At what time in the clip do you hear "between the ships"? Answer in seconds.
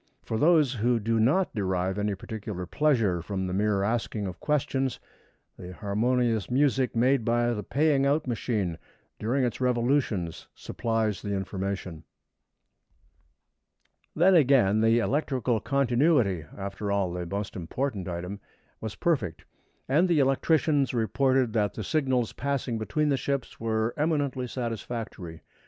22.79-23.59